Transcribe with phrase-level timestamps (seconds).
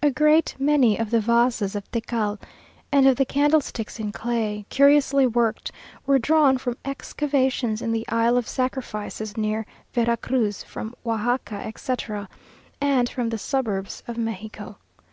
[0.00, 2.38] A great many of the vases of tecal,
[2.92, 5.72] and of the candlesticks in clay, curiously worked,
[6.06, 12.28] were drawn from excavations in the Isle of Sacrifices, near Vera Cruz, from Oajaca, etc.,
[12.80, 14.78] and from the suburbs of Mexico.